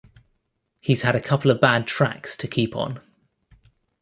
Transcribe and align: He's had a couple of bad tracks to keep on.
He's 0.79 1.03
had 1.03 1.15
a 1.15 1.21
couple 1.21 1.51
of 1.51 1.61
bad 1.61 1.85
tracks 1.85 2.35
to 2.37 2.47
keep 2.47 2.75
on. 2.75 2.99